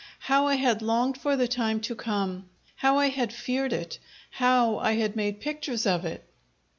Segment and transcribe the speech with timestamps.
[0.21, 3.99] How I had longed for the time to come, how I had feared it,
[4.31, 6.25] how I had made pictures of it!